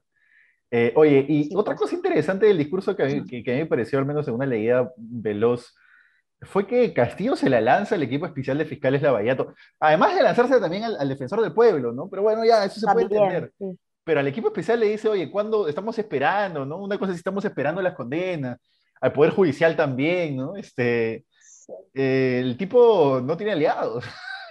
Eh, 0.71 0.93
oye, 0.95 1.25
y 1.29 1.51
otra 1.57 1.75
cosa 1.75 1.95
interesante 1.95 2.47
del 2.47 2.59
discurso 2.59 2.95
que 2.95 3.03
a, 3.03 3.07
mí, 3.07 3.27
que, 3.27 3.57
me 3.57 3.67
pareció, 3.67 3.99
al 3.99 4.07
menos 4.07 4.29
en 4.29 4.35
una 4.35 4.47
leída 4.47 4.91
veloz, 4.97 5.75
fue 6.43 6.67
que 6.67 6.95
Castillo 6.95 7.37
se 7.37 7.51
la 7.51 7.61
lanza 7.61 7.97
al 7.97 8.03
equipo 8.03 8.25
especial 8.25 8.57
de 8.57 8.65
fiscales 8.65 9.03
Lavallato, 9.03 9.53
además 9.79 10.15
de 10.15 10.23
lanzarse 10.23 10.61
también 10.61 10.85
al, 10.85 11.09
defensor 11.09 11.43
del 11.43 11.53
pueblo, 11.53 11.93
¿no? 11.93 12.09
Pero 12.09 12.23
bueno, 12.23 12.45
ya, 12.45 12.65
eso 12.65 12.81
se 12.81 12.87
puede 12.87 13.07
entender. 13.07 13.53
Pero 14.05 14.21
al 14.21 14.27
equipo 14.29 14.49
especial 14.49 14.81
le 14.81 14.89
dice, 14.89 15.09
oye, 15.09 15.31
¿cuándo 15.31 15.69
estamos 15.69 15.99
esperando, 15.99 16.65
no? 16.65 16.79
Una 16.79 16.99
cosa 16.99 17.11
es 17.11 17.17
si 17.17 17.21
estamos 17.21 17.45
esperando 17.45 17.83
las 17.83 17.95
condenas, 17.95 18.59
al 19.01 19.13
Poder 19.13 19.33
Judicial 19.33 19.77
también, 19.77 20.37
¿no? 20.37 20.57
Este, 20.57 21.25
eh, 21.95 22.41
el 22.43 22.57
tipo 22.57 23.21
no 23.23 23.37
tiene 23.37 23.53
aliados, 23.53 24.05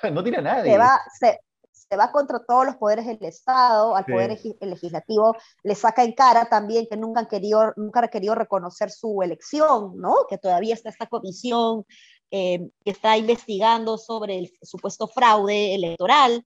no 0.14 0.22
tiene 0.22 0.40
a 0.40 0.42
nadie. 0.42 0.72
Se 0.72 0.78
va, 0.78 1.00
se, 1.20 1.40
se 1.89 1.98
va 1.98 2.12
contra 2.12 2.39
todos 2.46 2.65
los 2.65 2.75
poderes 2.75 3.08
del 3.08 3.17
Estado, 3.22 3.96
al 3.96 4.05
poder 4.05 4.38
legislativo 4.62 5.36
le 5.63 5.74
saca 5.74 6.03
en 6.03 6.13
cara 6.13 6.48
también 6.48 6.86
que 6.89 6.98
nunca 6.98 7.22
han 7.22 7.27
querido, 7.27 7.74
nunca 7.77 8.01
ha 8.01 8.08
querido 8.10 8.36
reconocer 8.36 8.91
su 8.91 9.24
elección, 9.24 9.98
¿no? 9.98 10.13
Que 10.29 10.38
todavía 10.38 10.75
está 10.75 10.89
esta 10.89 11.08
comisión 11.08 11.86
eh, 12.29 12.69
que 12.86 12.91
está 12.91 13.17
investigando 13.17 13.98
sobre 13.98 14.38
el 14.38 14.53
supuesto 14.62 15.08
fraude 15.08 15.74
electoral. 15.74 16.46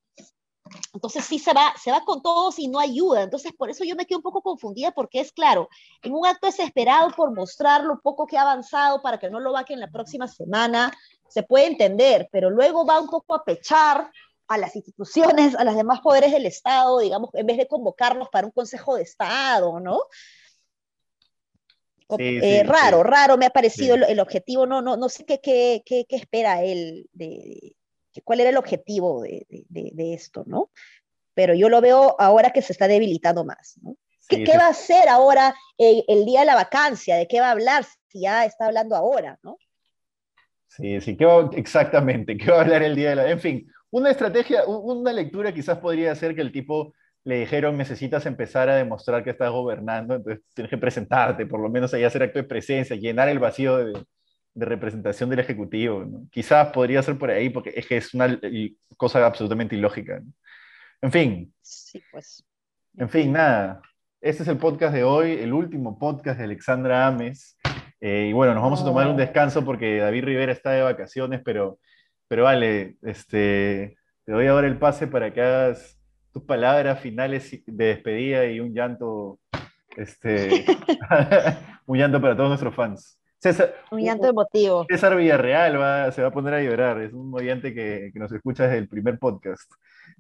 Entonces 0.94 1.26
sí 1.26 1.40
se 1.40 1.54
va, 1.54 1.74
se 1.78 1.92
va 1.92 2.06
con 2.06 2.22
todos 2.22 2.58
y 2.58 2.70
no 2.70 2.80
ayuda. 2.80 3.24
Entonces 3.24 3.52
por 3.52 3.70
eso 3.70 3.84
yo 3.84 3.98
me 3.98 4.06
quedo 4.06 4.20
un 4.20 4.24
poco 4.24 4.42
confundida 4.42 4.92
porque 4.92 5.20
es 5.20 5.34
claro, 5.34 5.68
en 6.04 6.14
un 6.14 6.26
acto 6.26 6.48
desesperado 6.48 7.10
por 7.18 7.36
mostrar 7.36 7.84
lo 7.84 8.00
poco 8.00 8.26
que 8.26 8.38
ha 8.38 8.44
avanzado 8.44 9.02
para 9.02 9.20
que 9.20 9.30
no 9.30 9.42
lo 9.42 9.52
vaquen 9.52 9.82
la 9.82 9.92
próxima 9.92 10.26
semana, 10.30 10.94
se 11.28 11.44
puede 11.44 11.68
entender, 11.68 12.30
pero 12.32 12.50
luego 12.50 12.86
va 12.86 13.02
un 13.02 13.10
poco 13.10 13.36
a 13.36 13.44
pechar 13.44 14.10
a 14.48 14.58
las 14.58 14.76
instituciones, 14.76 15.56
a 15.56 15.64
los 15.64 15.76
demás 15.76 16.02
poderes 16.02 16.32
del 16.32 16.46
Estado, 16.46 17.00
digamos, 17.00 17.30
en 17.34 17.46
vez 17.46 17.58
de 17.58 17.68
convocarlos 17.68 18.30
para 18.30 18.48
un 18.48 18.52
Consejo 18.52 18.96
de 18.96 19.04
Estado, 19.04 19.80
¿no? 19.80 20.00
Eh, 22.20 22.64
raro, 22.64 23.04
raro 23.04 23.38
me 23.38 23.46
ha 23.46 23.50
parecido 23.50 23.96
el, 23.96 24.20
objetivo, 24.20 24.66
no, 24.66 24.82
no, 24.82 24.98
no 24.98 25.10
sé 25.10 25.26
qué, 25.26 25.40
qué, 25.42 25.82
qué, 25.86 26.06
qué 26.08 26.16
espera 26.16 26.64
él, 26.64 27.10
de, 27.14 27.76
cuál 28.24 28.42
era 28.42 28.50
el 28.50 28.58
objetivo 28.58 29.22
de, 29.22 29.46
de, 29.50 30.14
esto, 30.14 30.44
¿no? 30.46 30.70
Pero 31.34 31.56
yo 31.56 31.70
lo 31.70 31.82
veo 31.82 32.16
ahora 32.20 32.52
que 32.52 32.62
se 32.62 32.74
está 32.74 32.88
debilitando 32.88 33.46
más, 33.46 33.80
¿no? 33.82 33.96
¿Qué, 34.28 34.44
¿Qué, 34.44 34.58
va 34.58 34.68
a 34.68 34.70
hacer 34.70 35.10
ahora 35.10 35.54
el, 35.78 36.26
día 36.26 36.42
de 36.42 36.46
la 36.46 36.56
vacancia? 36.56 37.18
¿De 37.18 37.28
qué 37.28 37.42
va 37.42 37.48
a 37.48 37.52
hablar 37.52 37.86
si 38.08 38.22
ya 38.22 38.46
está 38.46 38.68
hablando 38.68 38.96
ahora, 38.96 39.38
no? 39.44 39.58
Sí, 40.68 41.02
sí, 41.02 41.18
¿qué 41.18 41.26
va, 41.26 41.50
exactamente, 41.56 42.38
¿qué 42.38 42.50
va 42.50 42.58
a 42.58 42.62
hablar 42.62 42.84
el 42.84 42.96
día 42.96 43.10
de 43.10 43.16
la... 43.16 43.30
En 43.30 43.40
fin, 43.40 43.68
una 43.94 44.10
estrategia, 44.10 44.66
una 44.66 45.14
lectura 45.14 45.54
quizás 45.54 45.78
podría 45.78 46.16
ser 46.16 46.34
que 46.34 46.42
el 46.42 46.52
tipo 46.52 46.96
le 47.26 47.42
dijeron, 47.42 47.78
necesitas 47.78 48.26
empezar 48.26 48.68
a 48.68 48.76
demostrar 48.76 49.24
que 49.24 49.30
estás 49.30 49.52
gobernando, 49.52 50.16
entonces 50.16 50.44
tienes 50.56 50.72
que 50.72 50.80
presentarte, 50.80 51.46
por 51.46 51.60
lo 51.62 51.70
menos 51.70 51.94
ahí 51.94 52.04
hacer 52.04 52.24
acto 52.24 52.40
de 52.40 52.44
presencia, 52.44 52.96
llenar 52.96 53.30
el 53.30 53.38
vacío 53.38 53.78
de, 53.78 54.04
representación 54.56 55.30
del 55.30 55.40
Ejecutivo. 55.40 56.06
Quizás 56.32 56.70
podría 56.70 57.04
ser 57.04 57.20
por 57.20 57.30
ahí, 57.30 57.50
porque 57.50 57.72
es 57.76 57.88
que 57.88 57.98
es 57.98 58.14
una 58.16 58.40
cosa 58.98 59.26
absolutamente 59.26 59.76
ilógica. 59.76 60.22
En 61.02 61.12
fin. 61.12 61.54
Sí, 61.62 62.04
pues. 62.12 62.44
En 62.98 63.10
fin, 63.10 63.32
nada. 63.32 63.82
Este 64.22 64.42
es 64.42 64.50
el 64.50 64.58
podcast 64.58 64.94
de 64.94 65.04
hoy, 65.04 65.34
el 65.34 65.54
último 65.54 66.00
podcast 66.00 66.40
de 66.40 66.46
Alexandra 66.46 67.08
Ames. 67.08 67.58
Eh, 68.02 68.28
y 68.30 68.34
bueno, 68.34 68.54
nos 68.54 68.64
vamos 68.64 68.82
a 68.82 68.86
tomar 68.86 69.08
un 69.08 69.16
oh. 69.16 69.18
descanso 69.18 69.64
porque 69.64 69.98
David 69.98 70.26
Rivera 70.26 70.52
está 70.52 70.72
de 70.72 70.82
vacaciones, 70.82 71.42
pero, 71.44 71.80
pero 72.34 72.46
vale, 72.46 72.96
este, 73.04 73.96
te 74.26 74.32
doy 74.32 74.48
ahora 74.48 74.66
el 74.66 74.80
pase 74.80 75.06
para 75.06 75.32
que 75.32 75.40
hagas 75.40 76.02
tus 76.32 76.42
palabras 76.42 77.00
finales 77.00 77.62
de 77.68 77.86
despedida 77.86 78.48
y 78.48 78.60
un 78.60 78.74
llanto, 78.74 79.40
este, 79.96 80.66
un 81.86 81.96
llanto 81.96 82.20
para 82.20 82.36
todos 82.36 82.50
nuestros 82.50 82.74
fans. 82.74 83.20
un 83.92 84.02
llanto 84.02 84.28
emotivo. 84.28 84.84
César 84.90 85.16
Villarreal 85.16 85.80
va, 85.80 86.12
se 86.12 86.24
va 86.24 86.30
a 86.30 86.34
poner 86.34 86.56
a 86.56 86.64
llorar, 86.64 87.04
es 87.04 87.14
un 87.14 87.32
oyente 87.36 87.72
que, 87.72 88.10
que 88.12 88.18
nos 88.18 88.32
escucha 88.32 88.64
desde 88.64 88.80
el 88.80 88.88
primer 88.88 89.20
podcast. 89.20 89.72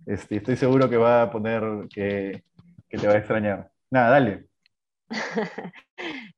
Este, 0.05 0.35
estoy 0.35 0.55
seguro 0.55 0.87
que 0.87 0.97
va 0.97 1.23
a 1.23 1.31
poner 1.31 1.63
que, 1.91 2.43
que 2.89 2.97
te 2.99 3.07
va 3.07 3.13
a 3.13 3.17
extrañar. 3.17 3.71
Nada, 3.89 4.11
dale. 4.11 4.45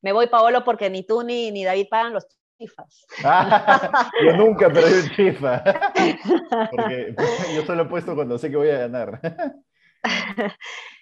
Me 0.02 0.14
voy, 0.14 0.28
Paolo, 0.28 0.64
porque 0.64 0.90
ni 0.90 1.06
tú 1.06 1.22
ni, 1.22 1.52
ni 1.52 1.66
David 1.66 1.88
pagan 1.90 2.14
los 2.14 2.26
chifas. 2.58 3.06
yo 4.24 4.38
nunca 4.38 4.70
perdí 4.72 4.94
un 4.94 5.10
chifa. 5.16 5.64
Porque 6.72 7.16
yo 7.56 7.66
solo 7.66 7.84
he 7.84 7.86
puesto 7.86 8.16
cuando 8.16 8.38
sé 8.38 8.50
que 8.50 8.58
voy 8.58 8.70
a 8.70 8.80
ganar. 8.80 9.22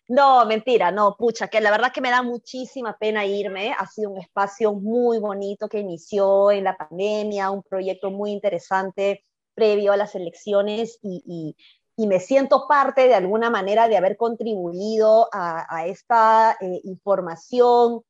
No, 0.10 0.46
mentira, 0.46 0.92
no, 0.92 1.16
pucha, 1.18 1.48
que 1.48 1.62
la 1.62 1.72
verdad 1.72 1.92
que 1.94 2.02
me 2.02 2.12
da 2.12 2.22
muchísima 2.22 2.98
pena 2.98 3.26
irme. 3.26 3.74
Ha 3.78 3.88
sido 3.88 4.12
un 4.12 4.20
espacio 4.20 4.74
muy 4.74 5.18
bonito 5.20 5.70
que 5.70 5.80
inició 5.80 6.52
en 6.52 6.66
la 6.66 6.76
pandemia, 6.76 7.52
un 7.52 7.64
proyecto 7.64 8.12
muy 8.12 8.32
interesante 8.32 9.24
previo 9.56 9.94
a 9.94 9.98
las 9.98 10.16
elecciones 10.16 11.00
y, 11.02 11.56
me 11.96 12.20
siento 12.20 12.68
parte 12.68 13.08
de 13.08 13.14
alguna 13.14 13.50
manera 13.52 13.88
de 13.88 13.96
haber 13.96 14.18
contribuido 14.18 15.30
a, 15.32 15.86
esta 15.86 16.58
eh, 16.60 16.82
información 16.86 18.02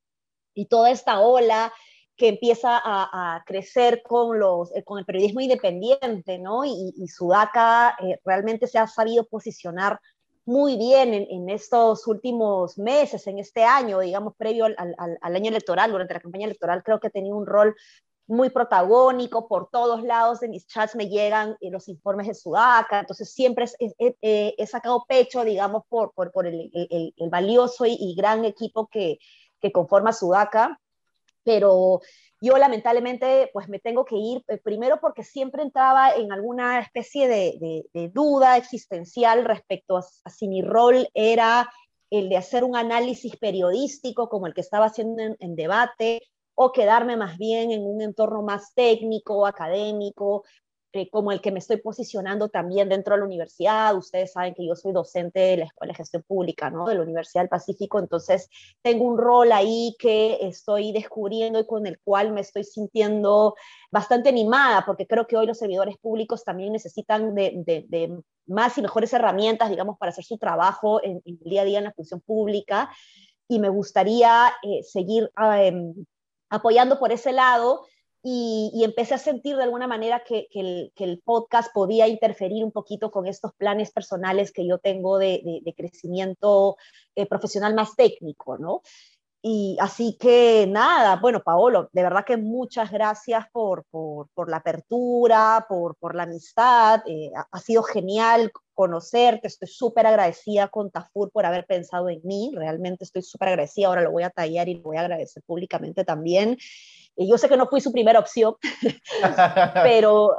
y 0.56 0.68
toda 0.68 0.90
esta 0.90 1.20
ola 1.20 1.72
que 2.15 2.27
empieza 2.27 2.79
a, 2.84 3.43
crecer 3.46 4.03
con, 4.03 4.39
los, 4.39 4.75
eh, 4.75 4.84
con 4.84 5.00
el 5.00 5.05
periodismo 5.05 5.41
independiente, 5.41 6.38
¿no? 6.38 6.63
Y, 6.63 7.08
Sudaca 7.08 7.96
eh, 8.01 8.20
realmente 8.24 8.67
se 8.67 8.77
ha 8.77 8.88
sabido 8.88 9.25
posicionar 9.25 10.00
muy 10.46 10.77
bien 10.77 11.13
en, 11.13 11.50
estos 11.50 12.05
últimos 12.05 12.77
meses, 12.77 13.27
en 13.27 13.39
este 13.39 13.63
año, 13.63 14.00
digamos, 14.00 14.36
previo 14.36 14.65
al, 14.65 15.17
año 15.22 15.50
electoral, 15.50 15.91
durante 15.91 16.13
la 16.13 16.20
campaña 16.20 16.46
electoral, 16.46 16.84
creo 16.84 17.00
que 17.00 17.08
ha 17.08 17.12
tenido 17.12 17.38
un 17.38 17.46
rol 17.46 17.75
muy 18.27 18.50
protagónico, 18.50 19.48
por 19.48 19.70
todos 19.70 20.03
lados 20.03 20.41
de 20.41 20.50
mis 20.50 20.67
chats 20.67 20.96
me 20.96 21.08
llegan 21.08 21.55
eh, 21.62 21.72
los 21.72 21.88
informes 21.88 22.27
de 22.27 22.34
Sudaca, 22.34 23.00
entonces 23.00 23.34
siempre 23.34 23.65
he 24.22 24.67
sacado 24.67 25.05
pecho, 25.08 25.43
digamos, 25.46 25.84
por, 25.88 26.13
por, 26.13 26.46
el, 26.46 27.13
valioso 27.29 27.86
y, 27.86 28.13
gran 28.15 28.43
equipo 28.43 28.88
que, 28.88 29.20
que 29.62 29.72
conforma 29.72 30.12
Sudaca, 30.12 30.77
pero 31.44 32.02
yo 32.42 32.58
lamentablemente 32.58 33.50
pues 33.54 33.70
me 33.70 33.80
tengo 33.80 34.06
que 34.06 34.16
ir, 34.18 34.44
eh, 34.48 34.58
primero 34.58 35.00
porque 35.00 35.24
siempre 35.24 35.64
entraba 35.64 36.14
en 36.16 36.32
alguna 36.32 36.80
especie 36.80 37.28
de, 37.28 37.86
duda 38.12 38.58
existencial 38.58 39.46
respecto 39.46 39.98
a, 39.98 40.02
si 40.30 40.48
mi 40.48 40.62
rol 40.62 41.08
era 41.14 41.70
el 42.10 42.30
de 42.30 42.38
hacer 42.38 42.64
un 42.64 42.76
análisis 42.76 43.36
periodístico 43.38 44.30
como 44.30 44.48
el 44.48 44.54
que 44.54 44.62
estaba 44.62 44.86
haciendo 44.86 45.36
en 45.40 45.56
debate 45.56 46.22
o 46.56 46.72
quedarme 46.72 47.18
más 47.18 47.38
bien 47.38 47.72
en 47.72 47.82
un 47.84 48.02
entorno 48.02 48.44
más 48.44 48.74
técnico, 48.76 49.46
académico, 49.48 50.44
eh, 50.96 51.10
como 51.10 51.32
el 51.32 51.42
que 51.42 51.52
me 51.52 51.58
estoy 51.58 51.78
posicionando 51.78 52.50
también 52.50 52.88
dentro 52.88 53.16
de 53.16 53.22
la 53.22 53.26
universidad. 53.26 53.98
Ustedes 53.98 54.32
saben 54.34 54.54
que 54.54 54.64
yo 54.68 54.76
soy 54.76 54.94
docente 54.94 55.40
de 55.40 55.58
la 55.58 55.66
Escuela 55.66 55.92
de 55.92 55.98
Gestión 55.98 56.22
Pública, 56.22 56.70
¿no? 56.70 56.86
De 56.86 56.94
la 56.94 57.02
Universidad 57.02 57.42
del 57.42 57.50
Pacífico, 57.50 57.98
entonces 57.98 58.48
tengo 58.84 59.06
un 59.06 59.18
rol 59.18 59.52
ahí 59.52 59.96
que 59.98 60.38
estoy 60.42 60.92
descubriendo 60.92 61.60
y 61.60 61.66
con 61.66 61.88
el 61.88 62.00
cual 62.04 62.32
me 62.32 62.42
estoy 62.42 62.64
sintiendo 62.64 63.56
bastante 63.90 64.30
animada, 64.30 64.84
porque 64.86 65.08
creo 65.08 65.26
que 65.26 65.36
hoy 65.36 65.48
los 65.48 65.58
servidores 65.58 65.98
públicos 65.98 66.44
también 66.44 66.72
necesitan 66.72 67.34
de, 67.34 68.16
más 68.46 68.78
y 68.78 68.84
mejores 68.84 69.12
herramientas, 69.14 69.72
digamos, 69.72 69.98
para 69.98 70.12
hacer 70.12 70.26
su 70.26 70.38
trabajo 70.38 71.04
en, 71.04 71.24
el 71.26 71.40
día 71.40 71.64
a 71.64 71.66
día 71.66 71.78
en 71.80 71.86
la 71.86 71.94
función 71.94 72.22
pública. 72.22 72.92
Y 73.48 73.58
me 73.58 73.70
gustaría 73.70 74.54
eh, 74.62 74.84
seguir 74.84 75.32
ah, 75.36 75.64
em, 75.64 76.06
apoyando 76.52 77.00
por 77.00 77.12
ese 77.12 77.32
lado 77.32 77.82
y, 78.25 78.82
empecé 78.86 79.15
a 79.15 79.18
sentir 79.18 79.58
de 79.58 79.63
alguna 79.63 79.86
manera 79.86 80.24
que, 80.24 80.48
el, 80.53 81.22
podcast 81.25 81.74
podía 81.74 82.08
interferir 82.08 82.63
un 82.63 82.72
poquito 82.72 83.12
con 83.12 83.27
estos 83.27 83.53
planes 83.53 83.92
personales 83.92 84.53
que 84.53 84.65
yo 84.65 84.77
tengo 84.77 85.18
de, 85.18 85.62
crecimiento 85.75 86.77
eh, 87.15 87.25
profesional 87.25 87.75
más 87.75 87.96
técnico, 87.98 88.58
¿no? 88.58 88.82
Y 89.46 89.76
así 89.82 90.18
que 90.18 90.66
nada, 90.70 91.18
bueno, 91.18 91.44
Paolo, 91.44 91.90
de 91.92 92.02
verdad 92.02 92.24
que 92.24 92.38
muchas 92.38 92.90
gracias 92.90 93.46
por, 93.52 93.86
la 94.48 94.58
apertura, 94.58 95.66
por, 95.68 96.16
la 96.16 96.24
amistad. 96.24 97.02
Eh, 97.06 97.30
ha, 97.52 97.60
sido 97.60 97.84
genial 97.84 98.54
conocerte, 98.74 99.50
estoy 99.50 99.68
súper 99.68 100.08
agradecida 100.08 100.70
con 100.70 100.90
Tafur 100.92 101.30
por 101.30 101.46
haber 101.46 101.66
pensado 101.66 102.08
en 102.08 102.22
mí, 102.24 102.54
realmente 102.56 103.04
estoy 103.04 103.22
súper 103.22 103.50
agradecida, 103.50 103.88
ahora 103.88 104.02
lo 104.02 104.12
voy 104.12 104.24
a 104.24 104.30
tallar 104.30 104.70
y 104.70 104.76
lo 104.76 104.84
voy 104.84 104.96
a 104.96 105.02
agradecer 105.02 105.44
públicamente 105.46 106.06
también. 106.06 106.58
Y 107.18 107.30
yo 107.30 107.38
sé 107.38 107.50
que 107.50 107.58
no 107.58 107.68
fui 107.68 107.82
su 107.82 107.92
primera 107.92 108.20
opción, 108.20 108.56
pero, 109.84 110.38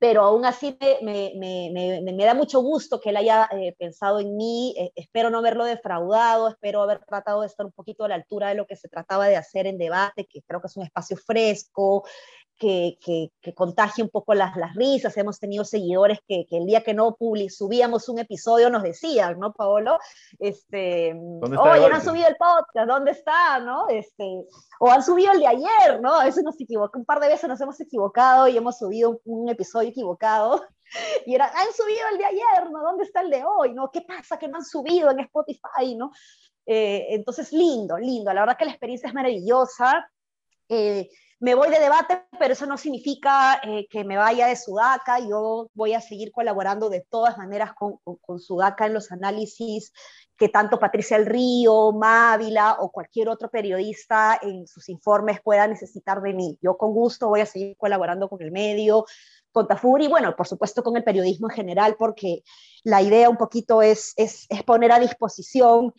pero 0.00 0.22
aún 0.22 0.46
así 0.46 0.78
me, 1.02 1.34
me, 1.36 1.70
me, 1.74 2.00
me, 2.00 2.24
da 2.24 2.32
mucho 2.32 2.60
gusto 2.62 2.98
que 2.98 3.10
él 3.10 3.18
haya 3.18 3.46
eh, 3.52 3.76
pensado 3.78 4.18
en 4.18 4.34
mí. 4.34 4.74
Eh, 4.78 4.90
espero 4.96 5.28
no 5.28 5.38
haberlo 5.38 5.66
defraudado, 5.66 6.48
espero 6.48 6.82
haber 6.82 7.04
tratado 7.04 7.42
de 7.42 7.48
estar 7.48 7.66
un 7.66 7.72
poquito 7.72 8.04
a 8.04 8.08
la 8.08 8.14
altura 8.14 8.48
de 8.48 8.54
lo 8.54 8.66
que 8.66 8.76
se 8.76 8.88
trataba 8.88 9.28
de 9.28 9.36
hacer 9.36 9.66
en 9.66 9.76
debate, 9.76 10.24
que 10.24 10.40
creo 10.40 10.62
que 10.62 10.68
es 10.68 10.76
un 10.78 10.84
espacio 10.84 11.18
fresco, 11.18 12.04
que, 12.60 12.98
que, 13.00 13.54
contagie 13.54 14.04
un 14.04 14.10
poco 14.10 14.34
las, 14.34 14.54
las, 14.56 14.74
risas. 14.76 15.16
Hemos 15.16 15.40
tenido 15.40 15.64
seguidores 15.64 16.18
que, 16.28 16.44
que 16.48 16.58
el 16.58 16.66
día 16.66 16.82
que 16.82 16.92
no 16.92 17.16
subíamos 17.48 18.08
un 18.10 18.18
episodio 18.18 18.68
nos 18.68 18.82
decían, 18.82 19.38
¿no, 19.38 19.52
Paolo? 19.54 19.98
Este, 20.38 21.14
oye, 21.14 21.88
no 21.88 21.94
han 21.94 22.04
subido 22.04 22.28
el 22.28 22.36
podcast, 22.36 22.86
¿dónde 22.86 23.12
está? 23.12 23.58
¿no? 23.60 23.88
Este, 23.88 24.44
o 24.78 24.90
han 24.90 25.02
subido 25.02 25.32
el 25.32 25.40
de 25.40 25.46
ayer, 25.46 26.00
¿no? 26.02 26.14
A 26.14 26.26
veces 26.26 26.44
nos 26.44 26.60
equivocamos, 26.60 27.00
un 27.00 27.06
par 27.06 27.20
de 27.20 27.28
veces 27.28 27.48
nos 27.48 27.60
hemos 27.62 27.80
equivocado 27.80 28.46
y 28.46 28.58
hemos 28.58 28.78
subido 28.78 29.20
un, 29.24 29.48
episodio 29.48 29.88
equivocado. 29.90 30.64
Y 31.24 31.36
era, 31.36 31.46
han 31.46 31.72
subido 31.72 32.00
el 32.10 32.18
de 32.18 32.24
ayer, 32.24 32.68
¿no? 32.68 32.82
¿Dónde 32.82 33.04
está 33.04 33.20
el 33.20 33.30
de 33.30 33.44
hoy? 33.44 33.72
¿no? 33.72 33.92
¿Qué 33.92 34.00
pasa 34.00 34.40
que 34.40 34.48
no 34.48 34.56
han 34.56 34.64
subido 34.64 35.08
en 35.12 35.20
Spotify, 35.20 35.94
¿no? 35.96 36.10
Eh, 36.66 37.06
entonces, 37.10 37.52
lindo, 37.52 37.96
lindo. 37.96 38.32
La 38.32 38.40
verdad 38.40 38.56
que 38.58 38.64
la 38.64 38.72
experiencia 38.72 39.06
es 39.06 39.14
maravillosa. 39.14 40.10
Eh, 40.68 41.08
me 41.40 41.54
voy 41.54 41.70
de 41.70 41.80
debate, 41.80 42.22
pero 42.38 42.52
eso 42.52 42.66
no 42.66 42.76
significa 42.76 43.60
eh, 43.64 43.86
que 43.88 44.04
me 44.04 44.18
vaya 44.18 44.46
de 44.46 44.56
Sudaca. 44.56 45.18
Yo 45.20 45.70
voy 45.72 45.94
a 45.94 46.00
seguir 46.02 46.32
colaborando 46.32 46.90
de 46.90 47.06
todas 47.08 47.38
maneras 47.38 47.72
con, 47.74 47.96
con, 48.20 48.38
Sudaca 48.38 48.84
en 48.84 48.92
los 48.92 49.10
análisis 49.10 49.90
que 50.36 50.50
tanto 50.50 50.78
Patricia 50.78 51.16
El 51.16 51.26
Río, 51.26 51.92
Mávila 51.92 52.76
o 52.80 52.90
cualquier 52.90 53.30
otro 53.30 53.50
periodista 53.50 54.38
en 54.42 54.66
sus 54.66 54.88
informes 54.90 55.40
pueda 55.42 55.66
necesitar 55.66 56.20
de 56.20 56.34
mí. 56.34 56.58
Yo 56.62 56.76
con 56.76 56.92
gusto 56.92 57.28
voy 57.28 57.40
a 57.40 57.46
seguir 57.46 57.74
colaborando 57.78 58.28
con 58.28 58.42
el 58.42 58.52
medio, 58.52 59.06
con 59.52 59.66
Tafuri 59.66 60.06
y 60.06 60.08
bueno, 60.08 60.34
por 60.36 60.46
supuesto 60.46 60.82
con 60.82 60.96
el 60.96 61.04
periodismo 61.04 61.48
en 61.48 61.56
general, 61.56 61.96
porque 61.98 62.42
la 62.84 63.02
idea 63.02 63.28
un 63.28 63.36
poquito 63.36 63.82
es, 63.82 64.12
es, 64.16 64.46
es 64.48 64.62
poner 64.62 64.92
a 64.92 65.00
disposición 65.00 65.92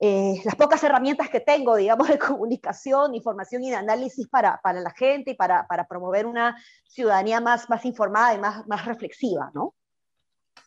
eh, 0.00 0.40
las 0.44 0.54
pocas 0.54 0.82
herramientas 0.84 1.28
que 1.28 1.40
tengo, 1.40 1.74
digamos, 1.74 2.08
de 2.08 2.18
comunicación, 2.18 3.14
información 3.14 3.64
y 3.64 3.70
de 3.70 3.76
análisis 3.76 4.28
para, 4.28 4.60
para 4.62 4.80
la 4.80 4.90
gente 4.90 5.32
y 5.32 5.34
para, 5.34 5.66
para, 5.66 5.86
promover 5.88 6.26
una 6.26 6.56
ciudadanía 6.86 7.40
más, 7.40 7.68
más 7.68 7.84
informada 7.84 8.34
y 8.34 8.38
más, 8.38 8.66
más 8.68 8.84
reflexiva, 8.84 9.50
¿no? 9.54 9.74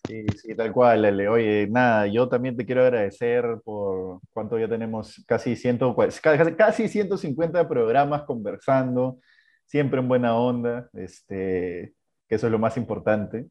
Sí, 0.08 0.26
sí, 0.36 0.56
tal 0.56 0.74
cual, 0.74 1.04
Lele. 1.04 1.30
Oye, 1.30 1.68
nada, 1.70 2.08
yo 2.08 2.28
también 2.28 2.58
te 2.58 2.66
quiero 2.66 2.82
agradecer 2.82 3.46
por 3.64 4.20
cuánto 4.34 4.58
ya 4.60 4.68
tenemos, 4.68 5.24
casi, 5.28 5.56
ciento, 5.56 5.96
casi, 5.96 6.20
casi 6.56 6.88
150 6.90 7.70
programas 7.70 8.24
conversando, 8.24 9.20
siempre 9.66 10.02
en 10.02 10.10
buena 10.10 10.36
onda, 10.36 10.90
este, 10.94 11.94
que 12.32 12.36
eso 12.36 12.48
es 12.48 12.52
lo 12.52 12.60
más 12.60 12.78
importante. 12.78 13.48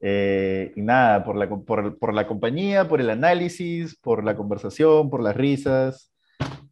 Eh, 0.00 0.72
y 0.74 0.82
nada, 0.82 1.22
por 1.22 1.36
la, 1.36 1.48
por, 1.48 1.96
por, 1.96 2.12
la 2.12 2.26
compañía, 2.26 2.88
por 2.88 3.00
el 3.00 3.08
análisis, 3.08 3.94
por 3.94 4.24
la 4.24 4.34
conversación, 4.34 5.10
por 5.10 5.22
las 5.22 5.36
risas, 5.36 6.12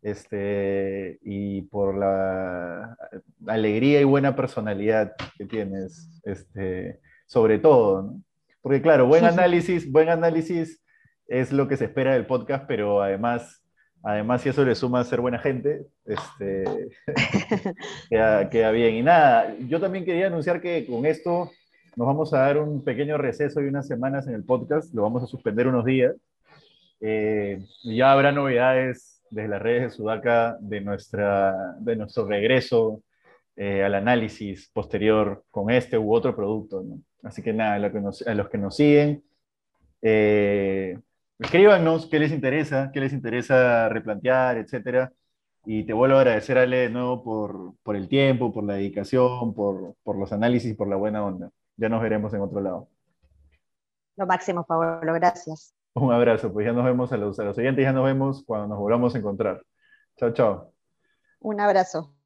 este, 0.02 1.20
y 1.22 1.62
por 1.62 1.96
la 1.96 2.96
alegría 3.46 4.00
y 4.00 4.04
buena 4.04 4.34
personalidad 4.34 5.12
que 5.36 5.44
tienes, 5.44 6.20
este, 6.24 6.98
sobre 7.28 7.60
todo, 7.60 8.02
¿no? 8.02 8.22
Porque 8.60 8.82
claro, 8.82 9.06
buen 9.06 9.24
análisis, 9.24 9.88
buen 9.92 10.08
análisis 10.08 10.82
es 11.28 11.52
lo 11.52 11.68
que 11.68 11.76
se 11.76 11.84
espera 11.84 12.14
del 12.14 12.26
podcast, 12.26 12.64
pero 12.66 13.00
además, 13.00 13.57
además 14.02 14.42
si 14.42 14.48
eso 14.48 14.64
le 14.64 14.74
suma 14.74 15.00
a 15.00 15.04
ser 15.04 15.20
buena 15.20 15.38
gente, 15.38 15.86
este, 16.04 16.88
queda, 18.10 18.48
queda 18.50 18.70
bien. 18.70 18.94
Y 18.94 19.02
nada, 19.02 19.54
yo 19.68 19.80
también 19.80 20.04
quería 20.04 20.28
anunciar 20.28 20.60
que 20.60 20.86
con 20.86 21.06
esto 21.06 21.50
nos 21.96 22.06
vamos 22.06 22.32
a 22.32 22.38
dar 22.38 22.58
un 22.58 22.84
pequeño 22.84 23.18
receso 23.18 23.60
y 23.60 23.66
unas 23.66 23.88
semanas 23.88 24.28
en 24.28 24.34
el 24.34 24.44
podcast, 24.44 24.94
lo 24.94 25.02
vamos 25.02 25.22
a 25.22 25.26
suspender 25.26 25.66
unos 25.66 25.84
días. 25.84 26.14
Eh, 27.00 27.60
ya 27.82 28.12
habrá 28.12 28.32
novedades 28.32 29.22
desde 29.30 29.48
las 29.48 29.62
redes 29.62 29.82
de 29.82 29.90
Sudaca 29.90 30.56
de, 30.60 30.80
nuestra, 30.80 31.74
de 31.80 31.96
nuestro 31.96 32.26
regreso 32.26 33.02
eh, 33.56 33.82
al 33.82 33.94
análisis 33.94 34.70
posterior 34.72 35.44
con 35.50 35.70
este 35.70 35.98
u 35.98 36.14
otro 36.14 36.36
producto. 36.36 36.82
¿no? 36.82 37.00
Así 37.24 37.42
que 37.42 37.52
nada, 37.52 37.74
a, 37.74 38.34
los 38.34 38.48
que 38.48 38.58
nos 38.58 38.76
siguen, 38.76 39.24
eh, 40.00 40.98
escríbanos 41.38 42.06
qué 42.06 42.18
les 42.18 42.32
interesa, 42.32 42.90
qué 42.92 43.00
les 43.00 43.12
interesa 43.12 43.88
replantear, 43.88 44.58
etcétera. 44.58 45.12
Y 45.64 45.84
te 45.84 45.92
vuelvo 45.92 46.16
a 46.16 46.20
agradecer, 46.20 46.56
Ale, 46.56 46.78
de 46.78 46.90
nuevo 46.90 47.22
por, 47.22 47.74
por 47.82 47.96
el 47.96 48.08
tiempo, 48.08 48.52
por 48.52 48.64
la 48.64 48.74
dedicación, 48.74 49.54
por, 49.54 49.94
por 50.02 50.16
los 50.16 50.32
análisis, 50.32 50.74
por 50.76 50.88
la 50.88 50.96
buena 50.96 51.24
onda. 51.24 51.50
Ya 51.76 51.88
nos 51.88 52.00
veremos 52.00 52.32
en 52.32 52.40
otro 52.40 52.60
lado. 52.60 52.88
Lo 54.16 54.26
máximo, 54.26 54.64
Pablo, 54.64 55.12
gracias. 55.14 55.74
Un 55.94 56.12
abrazo, 56.12 56.52
pues 56.52 56.66
ya 56.66 56.72
nos 56.72 56.84
vemos 56.84 57.12
a 57.12 57.16
los, 57.16 57.38
a 57.38 57.44
los 57.44 57.56
siguientes, 57.56 57.82
ya 57.82 57.92
nos 57.92 58.04
vemos 58.04 58.44
cuando 58.44 58.68
nos 58.68 58.78
volvamos 58.78 59.14
a 59.14 59.18
encontrar. 59.18 59.62
Chao, 60.16 60.32
chao. 60.32 60.72
Un 61.40 61.60
abrazo. 61.60 62.17